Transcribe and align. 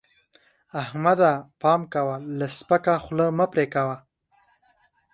احمده! 0.81 1.31
پام 1.61 1.81
کوه؛ 1.93 2.15
له 2.37 2.47
سپکه 2.57 2.93
خوله 3.03 3.27
مه 3.37 3.45
پرې 3.51 3.65
کوه. 3.73 3.95